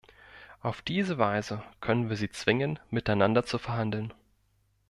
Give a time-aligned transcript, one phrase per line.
[0.63, 4.11] Auf diese Weise können wir sie zwingen, miteinander zu verhandeln.